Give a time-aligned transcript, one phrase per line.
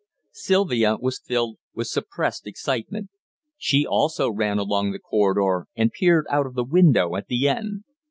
[0.33, 3.11] Sylvia was filled with suppressed excitement.
[3.55, 7.83] She also ran along the corridor and peered out of the window at the end.